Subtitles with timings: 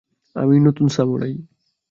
[0.35, 1.33] আমিই নতুন সামুরাই!